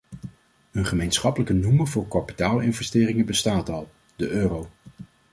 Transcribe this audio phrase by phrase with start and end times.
[0.71, 4.69] Een gemeenschappelijke noemer voor kapitaalinvesteringen bestaat al, de euro.